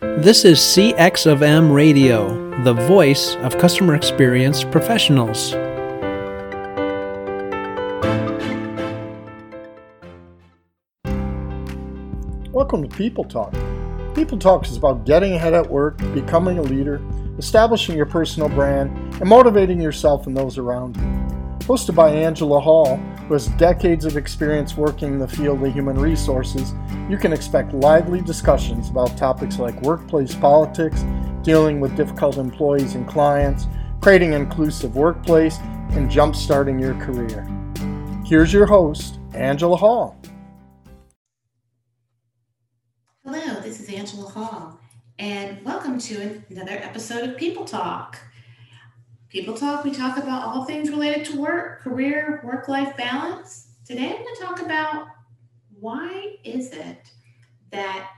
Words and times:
This 0.00 0.46
is 0.46 0.58
CX 0.58 1.30
of 1.30 1.42
M 1.42 1.70
Radio, 1.70 2.62
the 2.64 2.72
voice 2.72 3.36
of 3.36 3.58
customer 3.58 3.94
experience 3.94 4.64
professionals. 4.64 5.52
Welcome 12.50 12.88
to 12.88 12.96
People 12.96 13.24
Talk. 13.24 13.52
People 14.14 14.38
Talk 14.38 14.66
is 14.66 14.78
about 14.78 15.04
getting 15.04 15.34
ahead 15.34 15.52
at 15.52 15.68
work, 15.68 15.98
becoming 16.14 16.56
a 16.56 16.62
leader, 16.62 17.02
establishing 17.36 17.94
your 17.94 18.06
personal 18.06 18.48
brand, 18.48 18.90
and 19.20 19.28
motivating 19.28 19.82
yourself 19.82 20.26
and 20.26 20.34
those 20.34 20.56
around 20.56 20.96
you. 20.96 21.19
Hosted 21.70 21.94
by 21.94 22.10
Angela 22.10 22.58
Hall, 22.58 22.96
who 22.96 23.34
has 23.34 23.46
decades 23.50 24.04
of 24.04 24.16
experience 24.16 24.76
working 24.76 25.12
in 25.12 25.18
the 25.20 25.28
field 25.28 25.62
of 25.62 25.72
human 25.72 25.96
resources, 25.96 26.74
you 27.08 27.16
can 27.16 27.32
expect 27.32 27.72
lively 27.72 28.20
discussions 28.20 28.90
about 28.90 29.16
topics 29.16 29.56
like 29.60 29.80
workplace 29.82 30.34
politics, 30.34 31.04
dealing 31.44 31.78
with 31.78 31.96
difficult 31.96 32.38
employees 32.38 32.96
and 32.96 33.06
clients, 33.06 33.68
creating 34.00 34.34
an 34.34 34.42
inclusive 34.42 34.96
workplace, 34.96 35.58
and 35.90 36.10
jump-starting 36.10 36.80
your 36.80 36.94
career. 36.94 37.46
Here's 38.26 38.52
your 38.52 38.66
host, 38.66 39.20
Angela 39.32 39.76
Hall. 39.76 40.20
Hello, 43.24 43.60
this 43.60 43.78
is 43.78 43.88
Angela 43.94 44.28
Hall, 44.28 44.80
and 45.20 45.64
welcome 45.64 46.00
to 46.00 46.42
another 46.50 46.78
episode 46.82 47.30
of 47.30 47.36
People 47.36 47.64
Talk. 47.64 48.18
People 49.30 49.54
Talk, 49.54 49.84
we 49.84 49.92
talk 49.92 50.16
about 50.16 50.42
all 50.42 50.64
things 50.64 50.90
related 50.90 51.24
to 51.26 51.40
work, 51.40 51.82
career, 51.82 52.40
work 52.42 52.66
life 52.66 52.96
balance. 52.96 53.68
Today 53.86 54.06
I'm 54.06 54.24
going 54.24 54.34
to 54.34 54.42
talk 54.42 54.60
about 54.60 55.06
why 55.78 56.34
is 56.42 56.72
it 56.72 57.12
that 57.70 58.10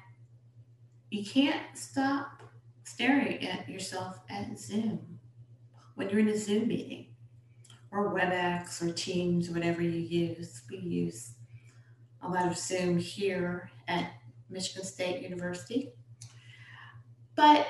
you 1.10 1.22
can't 1.22 1.76
stop 1.76 2.42
staring 2.84 3.46
at 3.46 3.68
yourself 3.68 4.20
at 4.30 4.58
Zoom 4.58 5.18
when 5.96 6.08
you're 6.08 6.20
in 6.20 6.28
a 6.28 6.38
Zoom 6.38 6.68
meeting 6.68 7.08
or 7.90 8.14
WebEx 8.14 8.80
or 8.80 8.90
Teams, 8.90 9.50
whatever 9.50 9.82
you 9.82 9.90
use. 9.90 10.62
We 10.70 10.78
use 10.78 11.34
a 12.22 12.28
lot 12.30 12.46
of 12.46 12.56
Zoom 12.56 12.96
here 12.96 13.70
at 13.86 14.12
Michigan 14.48 14.86
State 14.86 15.22
University. 15.22 15.92
But 17.36 17.66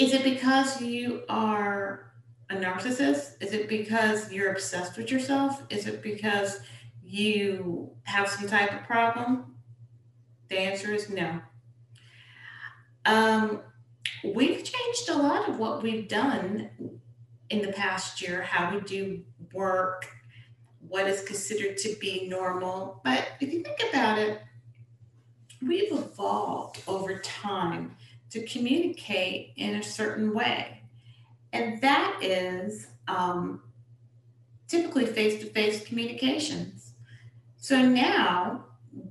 is 0.00 0.14
it 0.14 0.24
because 0.24 0.80
you 0.80 1.22
are 1.28 2.10
a 2.48 2.56
narcissist? 2.56 3.34
Is 3.40 3.52
it 3.52 3.68
because 3.68 4.32
you're 4.32 4.50
obsessed 4.50 4.96
with 4.96 5.10
yourself? 5.10 5.62
Is 5.68 5.86
it 5.86 6.02
because 6.02 6.60
you 7.04 7.90
have 8.04 8.26
some 8.26 8.48
type 8.48 8.72
of 8.72 8.86
problem? 8.86 9.56
The 10.48 10.58
answer 10.58 10.94
is 10.94 11.10
no. 11.10 11.42
Um, 13.04 13.60
we've 14.24 14.64
changed 14.64 15.10
a 15.10 15.18
lot 15.18 15.50
of 15.50 15.58
what 15.58 15.82
we've 15.82 16.08
done 16.08 16.70
in 17.50 17.60
the 17.60 17.72
past 17.72 18.22
year, 18.22 18.40
how 18.40 18.74
we 18.74 18.80
do 18.80 19.22
work, 19.52 20.08
what 20.88 21.06
is 21.06 21.22
considered 21.22 21.76
to 21.76 21.94
be 22.00 22.26
normal. 22.26 23.02
But 23.04 23.28
if 23.40 23.52
you 23.52 23.62
think 23.62 23.80
about 23.90 24.18
it, 24.18 24.40
we've 25.60 25.92
evolved 25.92 26.82
over 26.88 27.18
time 27.18 27.96
to 28.30 28.44
communicate 28.46 29.52
in 29.56 29.76
a 29.76 29.82
certain 29.82 30.34
way. 30.34 30.82
And 31.52 31.80
that 31.82 32.18
is 32.22 32.86
um, 33.08 33.62
typically 34.68 35.06
face 35.06 35.40
to 35.40 35.46
face 35.50 35.84
communications. 35.84 36.92
So 37.56 37.82
now 37.82 38.64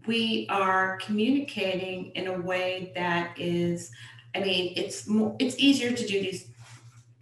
we 0.07 0.47
are 0.49 0.97
communicating 0.97 2.11
in 2.15 2.27
a 2.27 2.41
way 2.41 2.91
that 2.95 3.37
is, 3.37 3.91
I 4.33 4.39
mean, 4.39 4.73
it's 4.75 5.07
more, 5.07 5.35
it's 5.39 5.57
easier 5.59 5.91
to 5.91 6.07
do 6.07 6.21
these 6.21 6.47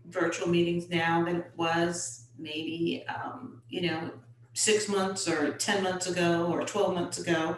virtual 0.05 0.47
meetings 0.47 0.89
now 0.89 1.25
than 1.25 1.37
it 1.37 1.51
was 1.55 2.27
maybe, 2.37 3.03
um, 3.07 3.61
you 3.69 3.81
know, 3.81 4.11
six 4.53 4.87
months 4.87 5.27
or 5.27 5.53
10 5.53 5.83
months 5.83 6.07
ago 6.07 6.47
or 6.51 6.63
12 6.63 6.93
months 6.93 7.17
ago. 7.19 7.57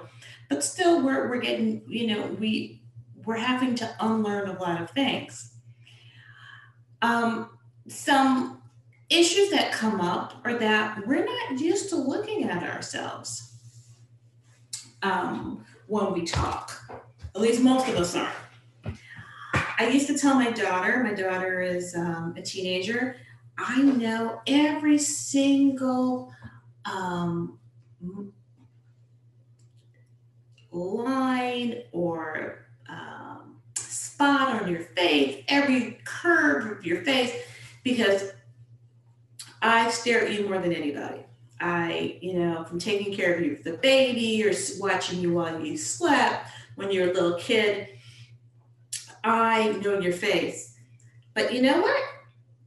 But 0.49 0.63
still, 0.63 1.03
we're, 1.03 1.29
we're 1.29 1.41
getting, 1.41 1.83
you 1.87 2.07
know, 2.07 2.27
we, 2.39 2.78
we're 3.29 3.37
having 3.37 3.75
to 3.75 3.87
unlearn 3.99 4.49
a 4.49 4.59
lot 4.59 4.81
of 4.81 4.89
things. 4.89 5.53
Um, 7.03 7.59
some 7.87 8.59
issues 9.11 9.51
that 9.51 9.71
come 9.71 10.01
up 10.01 10.41
are 10.43 10.57
that 10.57 11.05
we're 11.05 11.23
not 11.23 11.59
used 11.59 11.89
to 11.89 11.95
looking 11.95 12.45
at 12.45 12.63
ourselves 12.63 13.53
um, 15.03 15.63
when 15.85 16.11
we 16.11 16.25
talk. 16.25 16.81
At 17.35 17.41
least 17.41 17.61
most 17.61 17.87
of 17.87 17.97
us 17.97 18.15
aren't. 18.15 18.97
I 19.53 19.89
used 19.89 20.07
to 20.07 20.17
tell 20.17 20.33
my 20.33 20.49
daughter, 20.49 21.03
my 21.03 21.13
daughter 21.13 21.61
is 21.61 21.93
um, 21.95 22.33
a 22.35 22.41
teenager, 22.41 23.15
I 23.59 23.79
know 23.83 24.41
every 24.47 24.97
single 24.97 26.33
um, 26.83 27.59
line 30.71 31.83
or 31.91 32.65
spot 34.19 34.61
on 34.61 34.69
your 34.69 34.81
face, 34.81 35.45
every 35.47 35.97
curve 36.03 36.69
of 36.69 36.85
your 36.99 37.05
face, 37.05 37.33
because 37.83 38.31
I 39.61 39.89
stare 39.89 40.25
at 40.25 40.33
you 40.33 40.47
more 40.47 40.59
than 40.59 40.73
anybody. 40.73 41.21
I, 41.61 42.17
you 42.21 42.33
know, 42.33 42.63
from 42.63 42.79
taking 42.79 43.13
care 43.13 43.33
of 43.33 43.41
you 43.41 43.51
with 43.51 43.63
the 43.63 43.73
baby 43.73 44.43
or 44.45 44.53
watching 44.79 45.19
you 45.19 45.33
while 45.33 45.59
you 45.59 45.77
slept 45.77 46.49
when 46.75 46.91
you're 46.91 47.11
a 47.11 47.13
little 47.13 47.37
kid, 47.37 47.89
I 49.23 49.73
know 49.83 49.99
your 49.99 50.13
face. 50.13 50.77
But 51.33 51.53
you 51.53 51.61
know 51.61 51.81
what? 51.81 52.01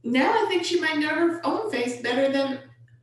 Now 0.03 0.31
I 0.31 0.47
think 0.47 0.63
she 0.63 0.79
might 0.79 0.99
know 0.99 1.09
her 1.09 1.41
own 1.43 1.71
face 1.71 2.01
better 2.01 2.31
than 2.31 2.59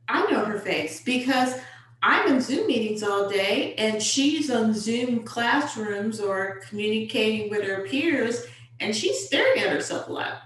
I 0.07 0.29
know 0.31 0.45
her 0.45 0.59
face 0.59 1.03
because 1.03 1.55
I'm 2.03 2.33
in 2.33 2.41
Zoom 2.41 2.67
meetings 2.67 3.03
all 3.03 3.29
day 3.29 3.75
and 3.75 4.01
she's 4.01 4.49
on 4.49 4.73
Zoom 4.73 5.23
classrooms 5.23 6.19
or 6.19 6.61
communicating 6.67 7.49
with 7.49 7.63
her 7.63 7.85
peers 7.87 8.45
and 8.79 8.95
she's 8.95 9.25
staring 9.27 9.61
at 9.61 9.69
herself 9.69 10.07
a 10.07 10.11
lot. 10.11 10.41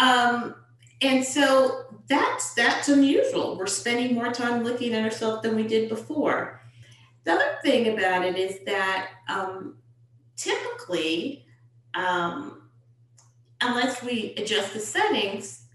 Um, 0.00 0.54
and 1.02 1.24
so 1.24 1.84
that's 2.08 2.54
that's 2.54 2.88
unusual. 2.88 3.56
We're 3.56 3.66
spending 3.66 4.14
more 4.14 4.32
time 4.32 4.64
looking 4.64 4.94
at 4.94 5.04
ourselves 5.04 5.42
than 5.42 5.54
we 5.54 5.66
did 5.66 5.88
before. 5.88 6.60
The 7.24 7.32
other 7.32 7.58
thing 7.62 7.96
about 7.96 8.24
it 8.24 8.36
is 8.36 8.60
that 8.64 9.10
um, 9.28 9.76
typically, 10.36 11.44
um, 11.94 12.62
unless 13.60 14.02
we 14.02 14.34
adjust 14.36 14.72
the 14.72 14.80
settings, 14.80 15.66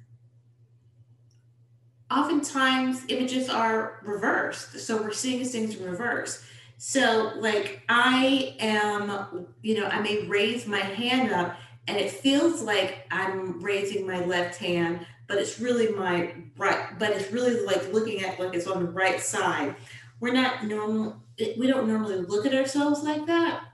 oftentimes 2.09 3.03
images 3.09 3.47
are 3.47 4.01
reversed. 4.03 4.79
So 4.79 5.01
we're 5.01 5.13
seeing 5.13 5.45
things 5.45 5.75
in 5.75 5.85
reverse. 5.85 6.43
So, 6.77 7.31
like, 7.37 7.83
I 7.87 8.55
am, 8.59 9.47
you 9.61 9.79
know, 9.79 9.87
I 9.87 10.01
may 10.01 10.25
raise 10.27 10.67
my 10.67 10.79
hand 10.79 11.31
up 11.31 11.55
and 11.87 11.97
it 11.97 12.11
feels 12.11 12.61
like 12.61 13.05
I'm 13.11 13.61
raising 13.61 14.07
my 14.07 14.23
left 14.25 14.57
hand, 14.57 15.05
but 15.27 15.37
it's 15.37 15.59
really 15.59 15.89
my 15.93 16.33
right, 16.57 16.97
but 16.97 17.11
it's 17.11 17.31
really 17.31 17.65
like 17.65 17.93
looking 17.93 18.23
at 18.23 18.39
like 18.39 18.53
it's 18.53 18.67
on 18.67 18.83
the 18.83 18.91
right 18.91 19.19
side. 19.19 19.75
We're 20.19 20.33
not 20.33 20.65
normal, 20.65 21.21
we 21.57 21.67
don't 21.67 21.87
normally 21.87 22.17
look 22.17 22.45
at 22.45 22.53
ourselves 22.53 23.03
like 23.03 23.25
that. 23.27 23.65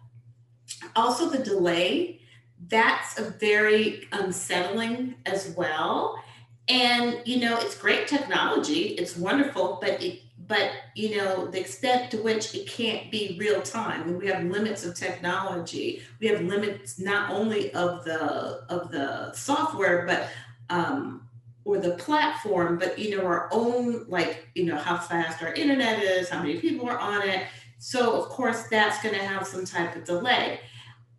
Also, 0.95 1.29
the 1.29 1.37
delay, 1.37 2.21
that's 2.67 3.19
a 3.19 3.29
very 3.29 4.07
unsettling 4.11 5.15
as 5.25 5.53
well 5.57 6.21
and 6.67 7.21
you 7.25 7.39
know 7.39 7.57
it's 7.59 7.75
great 7.75 8.07
technology 8.07 8.89
it's 8.99 9.17
wonderful 9.17 9.77
but 9.81 10.01
it 10.01 10.21
but 10.47 10.71
you 10.95 11.17
know 11.17 11.47
the 11.47 11.59
extent 11.59 12.11
to 12.11 12.17
which 12.17 12.55
it 12.55 12.67
can't 12.67 13.11
be 13.11 13.37
real 13.39 13.61
time. 13.61 14.03
And 14.03 14.17
we 14.17 14.27
have 14.27 14.43
limits 14.43 14.85
of 14.85 14.95
technology. 14.95 16.01
We 16.19 16.27
have 16.27 16.41
limits 16.41 16.99
not 16.99 17.31
only 17.31 17.73
of 17.73 18.03
the 18.05 18.63
of 18.69 18.91
the 18.91 19.33
software 19.33 20.05
but 20.05 20.29
um 20.69 21.27
or 21.63 21.77
the 21.77 21.91
platform 21.91 22.77
but 22.79 22.97
you 22.97 23.15
know 23.15 23.25
our 23.25 23.49
own 23.51 24.05
like 24.07 24.47
you 24.55 24.65
know 24.65 24.77
how 24.77 24.97
fast 24.97 25.43
our 25.43 25.53
internet 25.53 26.01
is 26.01 26.29
how 26.29 26.39
many 26.41 26.59
people 26.59 26.89
are 26.89 26.99
on 26.99 27.27
it. 27.27 27.45
So 27.77 28.21
of 28.21 28.29
course 28.29 28.63
that's 28.69 29.01
going 29.01 29.15
to 29.15 29.23
have 29.23 29.47
some 29.47 29.65
type 29.65 29.95
of 29.95 30.05
delay. 30.05 30.59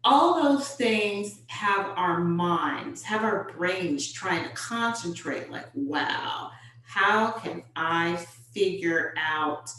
All 0.04 0.42
those 0.42 0.70
things 0.70 1.42
have 1.46 1.86
our 1.96 2.18
minds, 2.18 3.02
have 3.02 3.22
our 3.22 3.52
brains 3.56 4.10
trying 4.10 4.42
to 4.42 4.50
concentrate 4.50 5.48
like, 5.48 5.68
wow, 5.74 6.50
how 6.82 7.30
can 7.30 7.62
I 7.76 8.16
figure 8.54 9.14
out, 9.16 9.70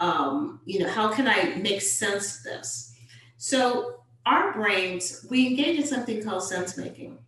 um, 0.00 0.60
you 0.64 0.80
know, 0.80 0.88
how 0.88 1.12
can 1.12 1.28
I 1.28 1.56
make 1.56 1.82
sense 1.82 2.38
of 2.38 2.44
this? 2.44 2.94
So 3.36 4.02
our 4.26 4.52
brains, 4.52 5.26
we 5.30 5.46
engage 5.46 5.78
in 5.78 5.86
something 5.86 6.22
called 6.22 6.42
sense 6.42 6.76
making. 6.76 7.18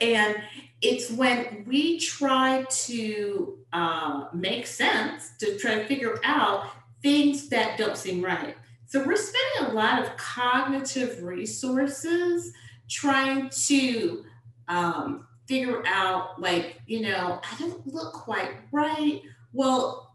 And 0.00 0.36
it's 0.80 1.10
when 1.10 1.64
we 1.66 1.98
try 1.98 2.64
to 2.68 3.58
uh, 3.72 4.26
make 4.32 4.66
sense, 4.66 5.32
to 5.38 5.58
try 5.58 5.76
to 5.76 5.84
figure 5.86 6.18
out 6.24 6.66
things 7.02 7.48
that 7.48 7.78
don't 7.78 7.96
seem 7.96 8.22
right 8.22 8.56
So 8.86 9.02
we're 9.04 9.16
spending 9.16 9.70
a 9.70 9.74
lot 9.74 10.02
of 10.02 10.16
cognitive 10.16 11.22
resources 11.22 12.52
trying 12.88 13.48
to 13.66 14.24
um, 14.68 15.26
figure 15.48 15.82
out, 15.86 16.40
like, 16.40 16.80
you 16.86 17.00
know, 17.00 17.40
I 17.42 17.58
don't 17.58 17.86
look 17.86 18.12
quite 18.12 18.50
right. 18.70 19.22
Well, 19.52 20.14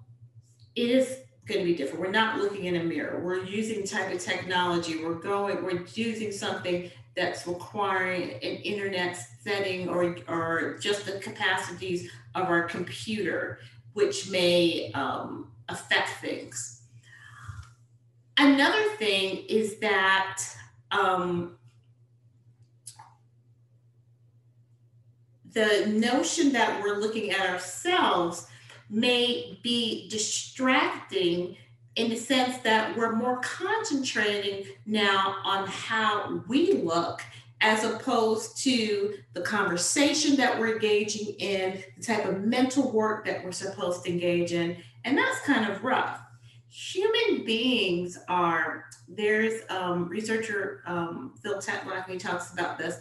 it 0.75 0.89
is 0.89 1.19
going 1.47 1.61
to 1.61 1.65
be 1.65 1.75
different. 1.75 2.01
We're 2.01 2.11
not 2.11 2.39
looking 2.39 2.65
in 2.65 2.75
a 2.75 2.83
mirror. 2.83 3.21
We're 3.23 3.43
using 3.43 3.85
type 3.85 4.13
of 4.13 4.19
technology. 4.19 5.03
We're 5.03 5.13
going, 5.15 5.63
we're 5.63 5.85
using 5.93 6.31
something 6.31 6.91
that's 7.15 7.47
requiring 7.47 8.33
an 8.33 8.57
internet 8.57 9.17
setting 9.43 9.89
or, 9.89 10.17
or 10.27 10.77
just 10.79 11.05
the 11.05 11.13
capacities 11.13 12.11
of 12.35 12.47
our 12.47 12.63
computer, 12.63 13.59
which 13.93 14.29
may 14.29 14.91
um, 14.93 15.51
affect 15.69 16.09
things. 16.21 16.81
Another 18.37 18.83
thing 18.97 19.45
is 19.49 19.79
that 19.79 20.43
um, 20.91 21.57
the 25.53 25.87
notion 25.87 26.51
that 26.51 26.83
we're 26.83 26.99
looking 26.99 27.31
at 27.31 27.49
ourselves 27.49 28.45
may 28.89 29.59
be 29.63 30.07
distracting 30.09 31.55
in 31.95 32.09
the 32.09 32.15
sense 32.15 32.57
that 32.59 32.95
we're 32.95 33.15
more 33.15 33.39
concentrating 33.39 34.65
now 34.85 35.37
on 35.43 35.67
how 35.67 36.43
we 36.47 36.73
look 36.73 37.21
as 37.61 37.83
opposed 37.83 38.57
to 38.63 39.15
the 39.33 39.41
conversation 39.41 40.35
that 40.35 40.59
we're 40.59 40.73
engaging 40.73 41.33
in, 41.39 41.83
the 41.97 42.03
type 42.03 42.25
of 42.25 42.41
mental 42.43 42.91
work 42.91 43.25
that 43.25 43.43
we're 43.43 43.51
supposed 43.51 44.03
to 44.03 44.11
engage 44.11 44.51
in. 44.53 44.77
And 45.05 45.17
that's 45.17 45.39
kind 45.41 45.71
of 45.71 45.83
rough. 45.83 46.19
Human 46.69 47.43
beings 47.43 48.19
are, 48.27 48.85
there's 49.07 49.63
um, 49.69 50.07
researcher 50.07 50.83
um, 50.85 51.33
Phil 51.41 51.59
Tetlock, 51.59 52.07
he 52.07 52.17
talks 52.17 52.53
about 52.53 52.77
this. 52.77 52.99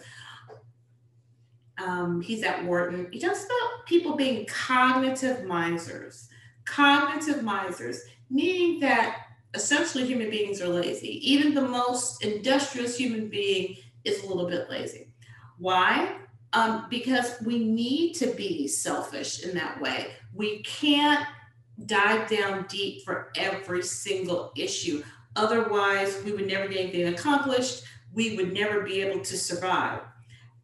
Um, 1.84 2.20
he's 2.20 2.42
at 2.42 2.64
Wharton. 2.64 3.08
He 3.12 3.18
talks 3.18 3.44
about 3.44 3.86
people 3.86 4.16
being 4.16 4.46
cognitive 4.46 5.44
misers. 5.44 6.28
Cognitive 6.64 7.42
misers 7.42 8.02
meaning 8.30 8.80
that 8.80 9.26
essentially 9.54 10.06
human 10.06 10.30
beings 10.30 10.60
are 10.60 10.68
lazy. 10.68 11.20
Even 11.30 11.54
the 11.54 11.62
most 11.62 12.24
industrious 12.24 12.96
human 12.96 13.28
being 13.28 13.76
is 14.04 14.22
a 14.22 14.26
little 14.26 14.48
bit 14.48 14.68
lazy. 14.68 15.08
Why? 15.58 16.16
Um, 16.52 16.86
because 16.90 17.40
we 17.44 17.58
need 17.58 18.14
to 18.14 18.28
be 18.28 18.68
selfish 18.68 19.42
in 19.44 19.54
that 19.54 19.80
way. 19.80 20.08
We 20.34 20.62
can't 20.62 21.26
dive 21.86 22.28
down 22.28 22.66
deep 22.68 23.04
for 23.04 23.32
every 23.36 23.82
single 23.82 24.52
issue. 24.56 25.02
Otherwise, 25.34 26.22
we 26.24 26.32
would 26.32 26.46
never 26.46 26.68
get 26.68 26.80
anything 26.80 27.08
accomplished. 27.12 27.84
We 28.14 28.36
would 28.36 28.52
never 28.52 28.80
be 28.80 29.02
able 29.02 29.22
to 29.22 29.36
survive. 29.36 30.00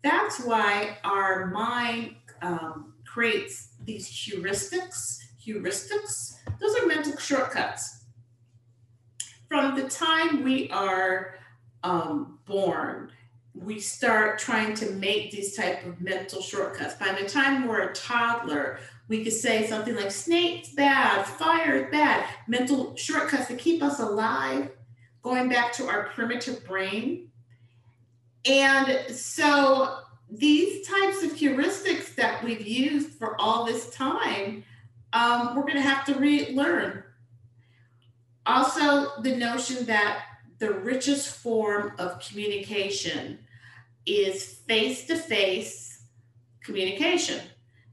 That's 0.02 0.40
why 0.40 0.98
our 1.04 1.46
mind 1.46 2.16
um, 2.40 2.94
creates 3.04 3.74
these 3.84 4.08
heuristics. 4.08 5.18
Heuristics 5.44 6.32
those 6.62 6.76
are 6.76 6.86
mental 6.86 7.16
shortcuts. 7.16 8.04
From 9.48 9.74
the 9.74 9.88
time 9.88 10.44
we 10.44 10.70
are 10.70 11.34
um, 11.82 12.38
born, 12.46 13.10
we 13.52 13.80
start 13.80 14.38
trying 14.38 14.74
to 14.76 14.90
make 14.92 15.32
these 15.32 15.56
type 15.56 15.84
of 15.84 16.00
mental 16.00 16.40
shortcuts. 16.40 16.94
By 16.94 17.20
the 17.20 17.28
time 17.28 17.66
we're 17.66 17.90
a 17.90 17.92
toddler, 17.92 18.78
we 19.08 19.24
could 19.24 19.32
say 19.32 19.66
something 19.66 19.96
like 19.96 20.12
snake's 20.12 20.70
bad, 20.70 21.24
fire 21.26 21.74
is 21.74 21.90
bad, 21.90 22.24
mental 22.46 22.96
shortcuts 22.96 23.48
to 23.48 23.56
keep 23.56 23.82
us 23.82 23.98
alive, 23.98 24.70
going 25.22 25.48
back 25.48 25.72
to 25.74 25.88
our 25.88 26.04
primitive 26.14 26.64
brain. 26.64 27.28
And 28.44 29.14
so 29.14 29.98
these 30.30 30.86
types 30.86 31.22
of 31.22 31.32
heuristics 31.32 32.14
that 32.16 32.42
we've 32.42 32.66
used 32.66 33.10
for 33.10 33.40
all 33.40 33.64
this 33.64 33.90
time 33.90 34.64
um, 35.12 35.54
we're 35.54 35.62
going 35.62 35.74
to 35.74 35.82
have 35.82 36.04
to 36.06 36.14
relearn. 36.14 37.04
Also, 38.46 39.20
the 39.22 39.36
notion 39.36 39.84
that 39.86 40.24
the 40.58 40.72
richest 40.72 41.36
form 41.36 41.92
of 41.98 42.18
communication 42.20 43.38
is 44.06 44.42
face 44.66 45.06
to 45.06 45.16
face 45.16 46.04
communication. 46.64 47.40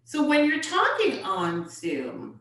So 0.05 0.25
when 0.25 0.45
you're 0.45 0.61
talking 0.61 1.23
on 1.23 1.69
Zoom 1.69 2.39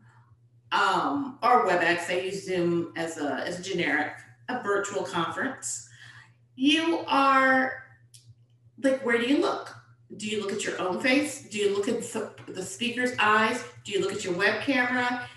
um, 0.71 1.37
or 1.43 1.67
WebEx, 1.67 2.09
I 2.09 2.21
use 2.21 2.45
Zoom 2.45 2.93
as 2.95 3.17
a, 3.17 3.43
as 3.45 3.59
a 3.59 3.63
generic, 3.63 4.13
a 4.47 4.63
virtual 4.63 5.03
conference, 5.03 5.87
you 6.55 7.03
are 7.07 7.83
like, 8.81 9.05
where 9.05 9.17
do 9.17 9.25
you 9.25 9.39
look? 9.39 9.75
do 10.17 10.27
you 10.27 10.41
look 10.41 10.51
at 10.51 10.65
your 10.65 10.79
own 10.81 10.99
face? 10.99 11.43
Do 11.43 11.57
you 11.57 11.75
look 11.75 11.87
at 11.87 12.01
the 12.47 12.63
speaker's 12.63 13.11
eyes? 13.19 13.63
Do 13.83 13.91
you 13.91 14.01
look 14.01 14.11
at 14.11 14.23
your 14.23 14.33
web 14.33 14.61
camera? 14.63 15.27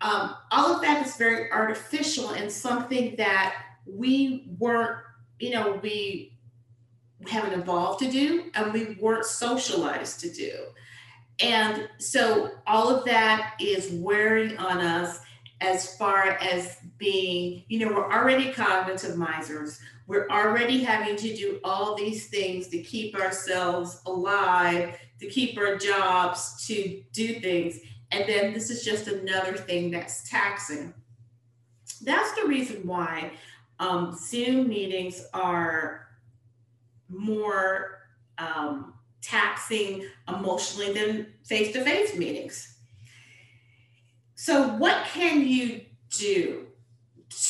Um, 0.00 0.34
all 0.50 0.74
of 0.74 0.82
that 0.82 1.06
is 1.06 1.16
very 1.16 1.50
artificial 1.50 2.30
and 2.30 2.50
something 2.50 3.16
that 3.16 3.54
we 3.86 4.48
weren't, 4.58 4.98
you 5.38 5.50
know, 5.50 5.80
we 5.82 6.38
haven't 7.26 7.58
evolved 7.58 8.00
to 8.00 8.10
do 8.10 8.50
and 8.54 8.72
we 8.72 8.96
weren't 9.00 9.24
socialized 9.24 10.20
to 10.20 10.32
do. 10.32 10.52
And 11.40 11.88
so 11.98 12.50
all 12.66 12.88
of 12.88 13.04
that 13.06 13.54
is 13.60 13.90
wearing 13.92 14.56
on 14.58 14.78
us 14.78 15.20
as 15.60 15.96
far 15.96 16.30
as 16.40 16.76
being, 16.98 17.64
you 17.68 17.80
know, 17.80 17.94
we're 17.94 18.12
already 18.12 18.52
cognitive 18.52 19.16
misers. 19.16 19.80
We're 20.12 20.28
already 20.28 20.84
having 20.84 21.16
to 21.16 21.34
do 21.34 21.58
all 21.64 21.94
these 21.94 22.26
things 22.26 22.68
to 22.68 22.82
keep 22.82 23.18
ourselves 23.18 24.02
alive, 24.04 24.98
to 25.20 25.26
keep 25.26 25.56
our 25.56 25.76
jobs, 25.76 26.66
to 26.66 27.02
do 27.14 27.40
things. 27.40 27.78
And 28.10 28.28
then 28.28 28.52
this 28.52 28.68
is 28.68 28.84
just 28.84 29.08
another 29.08 29.56
thing 29.56 29.90
that's 29.90 30.28
taxing. 30.28 30.92
That's 32.02 32.30
the 32.38 32.46
reason 32.46 32.86
why 32.86 33.32
um, 33.78 34.14
Zoom 34.14 34.68
meetings 34.68 35.24
are 35.32 36.08
more 37.08 38.00
um, 38.36 38.92
taxing 39.22 40.04
emotionally 40.28 40.92
than 40.92 41.28
face 41.46 41.72
to 41.72 41.82
face 41.82 42.14
meetings. 42.18 42.76
So, 44.34 44.74
what 44.74 45.06
can 45.06 45.48
you 45.48 45.86
do 46.10 46.66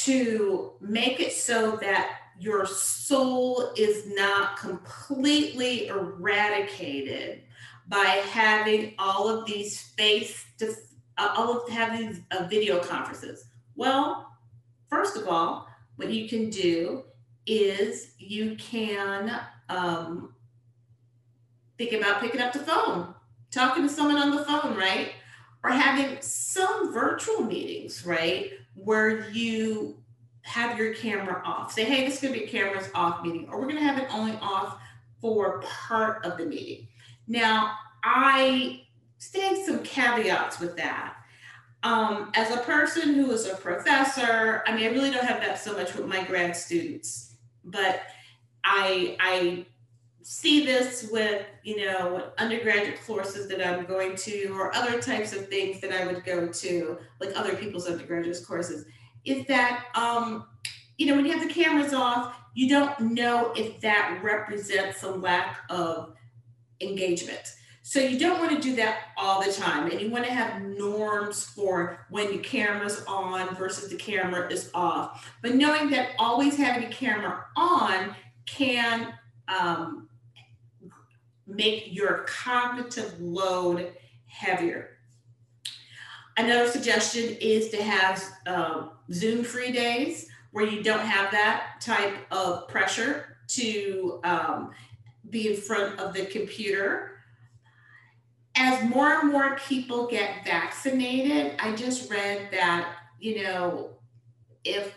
to 0.04 0.74
make 0.80 1.18
it 1.18 1.32
so 1.32 1.76
that 1.80 2.18
your 2.38 2.66
soul 2.66 3.72
is 3.76 4.06
not 4.14 4.56
completely 4.56 5.88
eradicated 5.88 7.42
by 7.88 8.22
having 8.30 8.94
all 8.98 9.28
of 9.28 9.46
these 9.46 9.80
face 9.96 10.44
to 10.58 10.74
uh, 11.18 11.34
all 11.36 11.62
of 11.62 11.68
having 11.68 12.24
uh, 12.30 12.46
video 12.48 12.80
conferences? 12.80 13.44
Well, 13.76 14.28
first 14.88 15.16
of 15.16 15.28
all, 15.28 15.68
what 15.96 16.10
you 16.10 16.28
can 16.28 16.50
do 16.50 17.04
is 17.46 18.14
you 18.18 18.56
can 18.56 19.40
um, 19.68 20.34
think 21.78 21.92
about 21.92 22.20
picking 22.20 22.40
up 22.40 22.52
the 22.52 22.60
phone, 22.60 23.14
talking 23.50 23.82
to 23.82 23.88
someone 23.88 24.16
on 24.16 24.34
the 24.34 24.44
phone, 24.44 24.76
right? 24.76 25.12
Or 25.64 25.70
having 25.70 26.18
some 26.20 26.92
virtual 26.92 27.42
meetings, 27.42 28.04
right? 28.04 28.50
Where 28.74 29.28
you 29.30 30.01
have 30.42 30.78
your 30.78 30.94
camera 30.94 31.42
off. 31.44 31.72
Say, 31.72 31.84
hey, 31.84 32.04
this 32.04 32.16
is 32.16 32.20
going 32.20 32.34
to 32.34 32.40
be 32.40 32.46
a 32.46 32.48
cameras 32.48 32.88
off 32.94 33.22
meeting, 33.24 33.48
or 33.48 33.58
we're 33.58 33.68
going 33.68 33.76
to 33.76 33.82
have 33.82 33.98
it 33.98 34.12
only 34.12 34.38
off 34.42 34.78
for 35.20 35.60
part 35.62 36.24
of 36.24 36.36
the 36.36 36.44
meeting. 36.44 36.88
Now, 37.28 37.76
I 38.04 38.82
state 39.18 39.64
some 39.64 39.82
caveats 39.82 40.58
with 40.58 40.76
that. 40.76 41.14
Um, 41.84 42.30
as 42.34 42.50
a 42.50 42.58
person 42.58 43.14
who 43.14 43.30
is 43.30 43.46
a 43.46 43.56
professor, 43.56 44.62
I 44.66 44.74
mean, 44.74 44.84
I 44.84 44.92
really 44.92 45.10
don't 45.10 45.24
have 45.24 45.40
that 45.40 45.58
so 45.58 45.72
much 45.76 45.94
with 45.94 46.06
my 46.06 46.24
grad 46.24 46.56
students, 46.56 47.36
but 47.64 48.02
I 48.64 49.16
I 49.18 49.66
see 50.24 50.64
this 50.64 51.08
with 51.10 51.44
you 51.64 51.84
know 51.84 52.30
undergraduate 52.38 53.00
courses 53.04 53.48
that 53.48 53.66
I'm 53.66 53.84
going 53.84 54.14
to, 54.14 54.48
or 54.50 54.74
other 54.76 55.00
types 55.00 55.32
of 55.32 55.48
things 55.48 55.80
that 55.80 55.92
I 55.92 56.06
would 56.06 56.24
go 56.24 56.46
to, 56.46 56.98
like 57.20 57.36
other 57.36 57.56
people's 57.56 57.88
undergraduate 57.88 58.44
courses 58.46 58.86
is 59.24 59.46
that 59.46 59.84
um, 59.94 60.46
you 60.98 61.06
know 61.06 61.16
when 61.16 61.24
you 61.24 61.32
have 61.32 61.46
the 61.46 61.52
cameras 61.52 61.92
off, 61.92 62.36
you 62.54 62.68
don't 62.68 62.98
know 63.00 63.52
if 63.56 63.80
that 63.80 64.20
represents 64.22 65.02
a 65.02 65.10
lack 65.10 65.58
of 65.70 66.14
engagement. 66.80 67.54
So 67.84 67.98
you 67.98 68.16
don't 68.16 68.38
want 68.38 68.52
to 68.52 68.60
do 68.60 68.76
that 68.76 69.08
all 69.16 69.42
the 69.42 69.52
time, 69.52 69.90
and 69.90 70.00
you 70.00 70.08
want 70.08 70.24
to 70.24 70.32
have 70.32 70.62
norms 70.62 71.44
for 71.44 72.06
when 72.10 72.30
the 72.30 72.38
camera's 72.38 73.04
on 73.06 73.56
versus 73.56 73.90
the 73.90 73.96
camera 73.96 74.50
is 74.52 74.70
off. 74.72 75.32
But 75.42 75.56
knowing 75.56 75.90
that 75.90 76.10
always 76.18 76.56
having 76.56 76.84
a 76.84 76.92
camera 76.92 77.44
on 77.56 78.14
can 78.46 79.12
um, 79.48 80.08
make 81.46 81.92
your 81.92 82.24
cognitive 82.28 83.20
load 83.20 83.92
heavier. 84.26 84.91
Another 86.36 86.68
suggestion 86.68 87.36
is 87.40 87.68
to 87.70 87.82
have 87.82 88.24
um, 88.46 88.90
Zoom 89.12 89.44
free 89.44 89.70
days 89.70 90.28
where 90.52 90.66
you 90.66 90.82
don't 90.82 91.00
have 91.00 91.30
that 91.32 91.80
type 91.80 92.14
of 92.30 92.68
pressure 92.68 93.36
to 93.48 94.20
um, 94.24 94.70
be 95.28 95.48
in 95.48 95.56
front 95.56 95.98
of 95.98 96.14
the 96.14 96.26
computer. 96.26 97.10
As 98.54 98.88
more 98.88 99.20
and 99.20 99.32
more 99.32 99.56
people 99.56 100.06
get 100.06 100.44
vaccinated, 100.44 101.54
I 101.58 101.74
just 101.74 102.10
read 102.10 102.48
that, 102.52 102.94
you 103.18 103.42
know, 103.42 103.90
if 104.64 104.94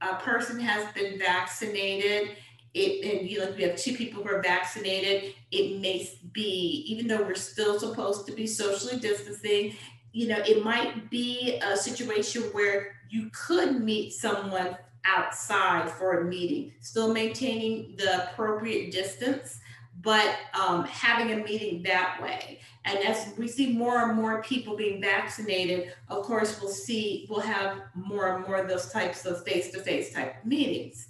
a 0.00 0.16
person 0.16 0.58
has 0.60 0.92
been 0.94 1.18
vaccinated, 1.18 2.36
it, 2.74 3.04
and 3.04 3.28
you 3.28 3.38
know, 3.38 3.48
if 3.48 3.56
we 3.56 3.64
have 3.64 3.76
two 3.76 3.94
people 3.94 4.22
who 4.22 4.30
are 4.30 4.42
vaccinated, 4.42 5.34
it 5.50 5.80
may 5.80 6.08
be, 6.32 6.84
even 6.88 7.06
though 7.06 7.22
we're 7.22 7.34
still 7.34 7.78
supposed 7.78 8.26
to 8.26 8.32
be 8.32 8.46
socially 8.46 8.98
distancing, 8.98 9.76
you 10.12 10.28
know, 10.28 10.38
it 10.46 10.64
might 10.64 11.10
be 11.10 11.58
a 11.62 11.76
situation 11.76 12.42
where 12.52 12.96
you 13.08 13.30
could 13.32 13.80
meet 13.82 14.12
someone 14.12 14.76
outside 15.04 15.90
for 15.90 16.20
a 16.20 16.24
meeting, 16.24 16.72
still 16.80 17.12
maintaining 17.12 17.96
the 17.96 18.30
appropriate 18.30 18.92
distance, 18.92 19.58
but 20.02 20.36
um, 20.54 20.84
having 20.84 21.32
a 21.32 21.44
meeting 21.44 21.82
that 21.82 22.20
way. 22.22 22.60
And 22.84 22.98
as 22.98 23.32
we 23.38 23.46
see 23.46 23.72
more 23.72 24.08
and 24.08 24.16
more 24.16 24.42
people 24.42 24.76
being 24.76 25.00
vaccinated, 25.00 25.92
of 26.08 26.24
course, 26.24 26.60
we'll 26.60 26.70
see, 26.70 27.26
we'll 27.30 27.40
have 27.40 27.78
more 27.94 28.36
and 28.36 28.46
more 28.46 28.56
of 28.56 28.68
those 28.68 28.90
types 28.90 29.24
of 29.24 29.44
face 29.44 29.70
to 29.70 29.80
face 29.80 30.12
type 30.12 30.44
meetings. 30.44 31.08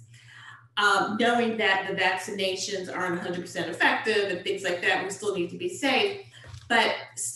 Um, 0.77 1.17
knowing 1.19 1.57
that 1.57 1.87
the 1.87 1.95
vaccinations 1.95 2.95
aren't 2.95 3.21
100% 3.21 3.67
effective 3.67 4.31
and 4.31 4.43
things 4.43 4.63
like 4.63 4.81
that, 4.81 5.03
we 5.03 5.09
still 5.09 5.35
need 5.35 5.49
to 5.51 5.57
be 5.57 5.69
safe. 5.69 6.21
But 6.69 6.95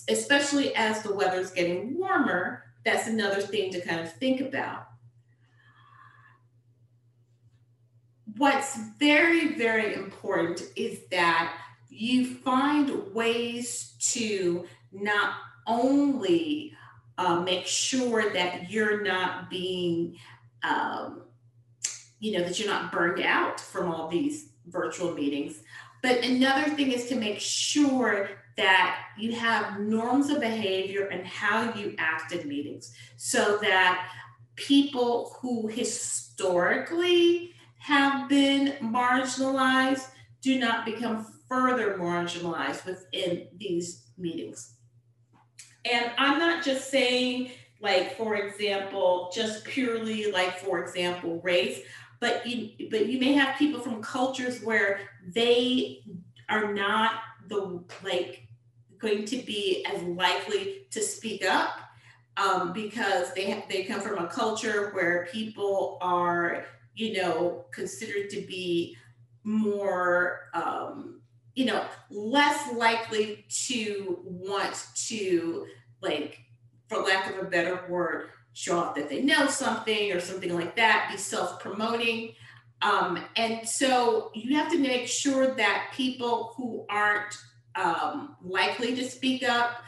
especially 0.09 0.75
as 0.75 1.03
the 1.03 1.13
weather's 1.13 1.51
getting 1.51 1.97
warmer, 1.97 2.63
that's 2.83 3.07
another 3.07 3.41
thing 3.41 3.71
to 3.73 3.81
kind 3.81 3.99
of 3.99 4.11
think 4.13 4.41
about. 4.41 4.87
What's 8.37 8.77
very, 8.97 9.55
very 9.55 9.95
important 9.95 10.61
is 10.75 11.01
that 11.11 11.53
you 11.89 12.35
find 12.35 13.13
ways 13.13 13.95
to 14.11 14.65
not 14.91 15.33
only 15.65 16.73
uh, 17.17 17.39
make 17.41 17.65
sure 17.65 18.31
that 18.31 18.69
you're 18.69 19.01
not 19.01 19.49
being, 19.49 20.17
um, 20.63 21.23
you 22.19 22.37
know, 22.37 22.43
that 22.43 22.59
you're 22.59 22.69
not 22.69 22.91
burned 22.91 23.21
out 23.21 23.59
from 23.59 23.91
all 23.91 24.07
these 24.07 24.49
virtual 24.67 25.13
meetings, 25.13 25.61
but 26.03 26.23
another 26.23 26.69
thing 26.75 26.91
is 26.91 27.07
to 27.09 27.15
make 27.15 27.39
sure 27.39 28.29
that 28.57 28.99
you 29.17 29.33
have 29.33 29.79
norms 29.79 30.29
of 30.29 30.39
behavior 30.39 31.07
and 31.07 31.25
how 31.25 31.73
you 31.73 31.95
act 31.99 32.31
in 32.31 32.47
meetings 32.47 32.93
so 33.15 33.57
that 33.61 34.09
people 34.55 35.37
who 35.39 35.67
historically 35.67 37.53
have 37.77 38.27
been 38.27 38.73
marginalized 38.81 40.07
do 40.41 40.59
not 40.59 40.85
become 40.85 41.25
further 41.47 41.97
marginalized 41.97 42.85
within 42.85 43.47
these 43.57 44.07
meetings. 44.17 44.73
And 45.89 46.11
I'm 46.17 46.39
not 46.39 46.65
just 46.65 46.89
saying, 46.89 47.51
like, 47.79 48.17
for 48.17 48.35
example, 48.35 49.31
just 49.33 49.63
purely 49.63 50.31
like, 50.31 50.57
for 50.57 50.83
example, 50.83 51.39
race, 51.43 51.79
but 52.19 52.45
you 52.47 52.89
but 52.89 53.05
you 53.07 53.19
may 53.19 53.33
have 53.33 53.57
people 53.57 53.79
from 53.79 54.01
cultures 54.01 54.61
where 54.63 55.01
they 55.33 56.03
are 56.49 56.73
not 56.73 57.11
the 57.47 57.83
like 58.03 58.46
going 58.99 59.25
to 59.25 59.37
be 59.37 59.85
as 59.85 60.01
likely 60.03 60.87
to 60.91 61.01
speak 61.01 61.45
up 61.45 61.79
um, 62.37 62.73
because 62.73 63.33
they 63.33 63.63
they 63.69 63.83
come 63.83 64.01
from 64.01 64.19
a 64.19 64.27
culture 64.27 64.91
where 64.91 65.27
people 65.31 65.97
are 66.01 66.65
you 66.95 67.13
know 67.21 67.65
considered 67.71 68.29
to 68.29 68.41
be 68.41 68.95
more 69.43 70.49
um, 70.53 71.21
you 71.55 71.65
know 71.65 71.85
less 72.09 72.71
likely 72.73 73.45
to 73.49 74.19
want 74.23 74.85
to 75.07 75.65
like 76.01 76.37
for 76.87 76.99
lack 76.99 77.33
of 77.33 77.45
a 77.45 77.49
better 77.49 77.85
word 77.89 78.29
show 78.53 78.79
off 78.79 78.95
that 78.95 79.09
they 79.09 79.21
know 79.21 79.47
something 79.47 80.11
or 80.11 80.19
something 80.19 80.55
like 80.55 80.75
that 80.75 81.09
be 81.11 81.17
self-promoting. 81.17 82.33
Um, 82.81 83.23
and 83.35 83.67
so 83.67 84.31
you 84.33 84.55
have 84.55 84.71
to 84.71 84.79
make 84.79 85.07
sure 85.07 85.53
that 85.55 85.91
people 85.93 86.53
who 86.57 86.85
aren't 86.89 87.35
um, 87.77 88.35
likely 88.43 88.95
to 88.95 89.09
speak 89.09 89.43
up 89.43 89.81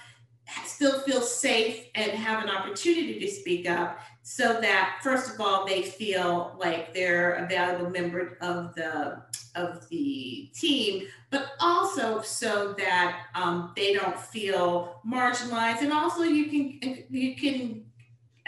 still 0.65 0.99
feel 1.01 1.21
safe 1.21 1.85
and 1.93 2.11
have 2.11 2.43
an 2.43 2.49
opportunity 2.49 3.19
to 3.19 3.27
speak 3.27 3.69
up 3.69 3.99
so 4.23 4.59
that 4.59 4.99
first 5.03 5.33
of 5.33 5.39
all 5.39 5.63
they 5.65 5.83
feel 5.83 6.55
like 6.59 6.91
they're 6.91 7.33
a 7.33 7.47
valuable 7.47 7.89
member 7.91 8.37
of 8.41 8.73
the 8.73 9.21
of 9.55 9.87
the 9.89 10.49
team 10.55 11.07
but 11.29 11.51
also 11.59 12.21
so 12.21 12.73
that 12.73 13.27
um, 13.35 13.71
they 13.75 13.93
don't 13.93 14.19
feel 14.19 15.01
marginalized. 15.07 15.81
And 15.81 15.93
also 15.93 16.23
you 16.23 16.45
can 16.45 17.05
you 17.09 17.35
can 17.35 17.85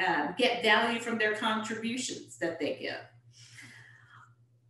uh, 0.03 0.31
get 0.37 0.63
value 0.63 0.99
from 0.99 1.17
their 1.17 1.35
contributions 1.35 2.37
that 2.37 2.59
they 2.59 2.77
give 2.81 3.01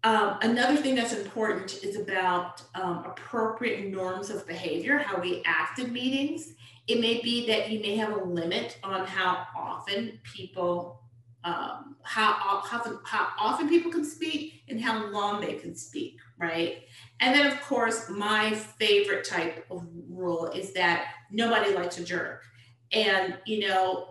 um, 0.03 0.38
another 0.41 0.77
thing 0.77 0.96
that's 0.96 1.13
important 1.13 1.84
is 1.84 1.96
about 1.96 2.63
um, 2.74 3.03
appropriate 3.05 3.88
norms 3.91 4.29
of 4.29 4.48
behavior, 4.48 4.98
how 4.98 5.22
we 5.22 5.43
act 5.46 5.79
in 5.79 5.93
meetings. 5.93 6.53
It 6.88 7.00
may 7.00 7.22
be 7.22 7.46
that 7.48 7.70
you 7.70 7.79
may 7.79 7.96
have 7.98 8.13
a 8.13 8.24
limit 8.24 8.79
on 8.84 9.05
how 9.05 9.46
often 9.55 10.20
people, 10.24 11.01
um, 11.43 11.96
how, 12.01 12.34
how, 12.63 13.00
how 13.05 13.27
often 13.39 13.70
people 13.70 13.91
can 13.91 14.03
speak 14.03 14.63
and 14.70 14.81
how 14.81 15.05
long 15.12 15.39
they 15.39 15.53
can 15.53 15.75
speak, 15.75 16.17
right? 16.39 16.84
And 17.20 17.36
then, 17.36 17.46
of 17.46 17.62
course, 17.62 18.10
my 18.10 18.51
favorite 18.51 19.24
type 19.24 19.65
of 19.70 19.88
rule 20.10 20.48
is 20.48 20.74
that 20.74 21.13
nobody 21.29 21.75
likes 21.75 22.00
a 22.00 22.03
jerk. 22.03 22.43
And, 22.91 23.38
you 23.46 23.67
know, 23.67 24.08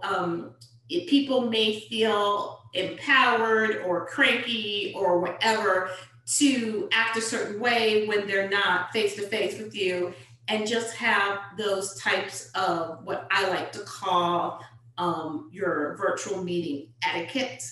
um, 0.91 1.07
people 1.07 1.43
may 1.43 1.81
feel 1.81 2.61
empowered 2.75 3.83
or 3.85 4.07
cranky 4.07 4.93
or 4.97 5.19
whatever 5.19 5.91
to 6.27 6.89
act 6.93 7.17
a 7.17 7.21
certain 7.21 7.61
way 7.61 8.07
when 8.07 8.27
they're 8.27 8.49
not 8.49 8.93
face 8.93 9.17
to 9.17 9.23
face 9.23 9.59
with 9.59 9.75
you 9.75 10.13
and 10.49 10.67
just 10.67 10.97
have 10.97 11.39
those 11.59 11.99
types 11.99 12.51
of 12.55 13.05
what 13.05 13.27
I 13.31 13.49
like 13.49 13.73
to 13.73 13.81
call 13.81 14.65
um, 14.99 15.51
your 15.53 15.97
virtual 15.97 16.43
meeting 16.43 16.89
etiquette. 17.05 17.63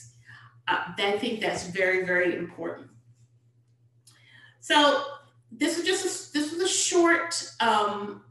Uh, 0.67 0.93
I 0.99 1.19
think 1.19 1.41
that's 1.41 1.69
very, 1.69 2.05
very 2.05 2.37
important. 2.37 2.89
So 4.61 5.05
this 5.51 5.77
was 5.77 5.87
just 5.87 6.05
a, 6.05 6.33
this 6.33 6.53
was 6.53 6.61
a 6.61 6.69
short 6.69 7.53
um, 7.61 8.23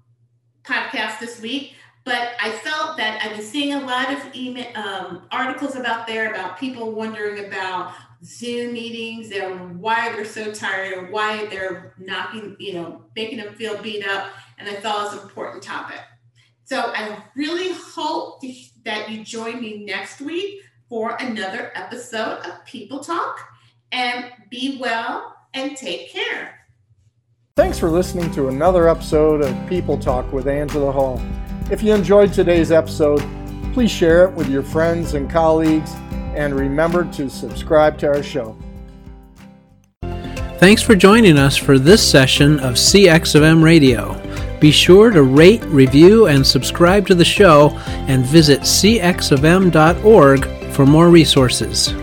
podcast 0.63 1.19
this 1.19 1.41
week 1.41 1.73
but 2.07 2.29
I 2.39 2.51
that 2.97 3.23
I've 3.23 3.37
been 3.37 3.45
seeing 3.45 3.73
a 3.73 3.79
lot 3.79 4.11
of 4.11 4.35
email 4.35 4.67
um, 4.75 5.27
articles 5.31 5.75
about 5.75 6.07
there 6.07 6.31
about 6.31 6.59
people 6.59 6.91
wondering 6.91 7.45
about 7.45 7.93
Zoom 8.23 8.73
meetings 8.73 9.31
and 9.31 9.79
why 9.79 10.11
they're 10.11 10.25
so 10.25 10.51
tired 10.51 10.97
or 10.97 11.11
why 11.11 11.45
they're 11.45 11.93
knocking, 11.97 12.55
you 12.59 12.73
know, 12.73 13.03
making 13.15 13.37
them 13.37 13.53
feel 13.53 13.81
beat 13.81 14.05
up. 14.05 14.31
And 14.57 14.67
I 14.67 14.73
thought 14.75 15.01
it 15.01 15.03
was 15.05 15.13
an 15.21 15.29
important 15.29 15.63
topic. 15.63 15.99
So 16.63 16.91
I 16.93 17.23
really 17.35 17.73
hope 17.73 18.41
that 18.83 19.09
you 19.09 19.23
join 19.23 19.61
me 19.61 19.85
next 19.85 20.19
week 20.19 20.61
for 20.89 21.15
another 21.19 21.71
episode 21.75 22.39
of 22.45 22.65
People 22.65 22.99
Talk. 22.99 23.39
And 23.91 24.25
be 24.49 24.77
well 24.81 25.37
and 25.53 25.77
take 25.77 26.11
care. 26.11 26.67
Thanks 27.55 27.79
for 27.79 27.89
listening 27.89 28.31
to 28.33 28.49
another 28.49 28.89
episode 28.89 29.41
of 29.41 29.69
People 29.69 29.97
Talk 29.97 30.31
with 30.33 30.47
Angela 30.47 30.91
Hall. 30.91 31.21
If 31.69 31.83
you 31.83 31.93
enjoyed 31.93 32.31
today's 32.31 32.71
episode, 32.71 33.21
please 33.73 33.91
share 33.91 34.23
it 34.23 34.31
with 34.31 34.49
your 34.49 34.63
friends 34.63 35.15
and 35.15 35.29
colleagues, 35.29 35.91
and 36.33 36.55
remember 36.55 37.03
to 37.11 37.29
subscribe 37.29 37.97
to 37.97 38.07
our 38.07 38.23
show. 38.23 38.57
Thanks 40.59 40.81
for 40.81 40.95
joining 40.95 41.37
us 41.37 41.57
for 41.57 41.77
this 41.77 42.09
session 42.09 42.57
of 42.61 42.75
CX 42.75 43.35
of 43.35 43.43
M 43.43 43.61
Radio. 43.61 44.15
Be 44.61 44.71
sure 44.71 45.11
to 45.11 45.23
rate, 45.23 45.63
review, 45.65 46.27
and 46.27 46.47
subscribe 46.47 47.05
to 47.07 47.15
the 47.15 47.25
show, 47.25 47.71
and 48.07 48.23
visit 48.23 48.61
cxofm.org 48.61 50.45
for 50.71 50.85
more 50.85 51.09
resources. 51.09 51.93